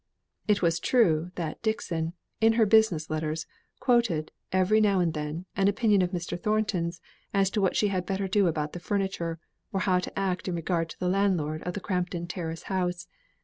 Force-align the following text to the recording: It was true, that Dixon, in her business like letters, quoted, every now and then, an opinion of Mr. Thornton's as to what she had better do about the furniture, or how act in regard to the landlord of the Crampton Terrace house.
It 0.47 0.63
was 0.63 0.79
true, 0.79 1.29
that 1.35 1.61
Dixon, 1.61 2.13
in 2.39 2.53
her 2.53 2.65
business 2.65 3.07
like 3.07 3.17
letters, 3.21 3.45
quoted, 3.79 4.31
every 4.51 4.81
now 4.81 4.99
and 4.99 5.13
then, 5.13 5.45
an 5.55 5.67
opinion 5.67 6.01
of 6.01 6.09
Mr. 6.09 6.39
Thornton's 6.41 6.99
as 7.35 7.51
to 7.51 7.61
what 7.61 7.75
she 7.75 7.89
had 7.89 8.07
better 8.07 8.27
do 8.27 8.47
about 8.47 8.73
the 8.73 8.79
furniture, 8.79 9.37
or 9.71 9.81
how 9.81 10.01
act 10.15 10.47
in 10.47 10.55
regard 10.55 10.89
to 10.89 10.99
the 10.99 11.07
landlord 11.07 11.61
of 11.61 11.75
the 11.75 11.79
Crampton 11.81 12.25
Terrace 12.25 12.63
house. 12.63 13.07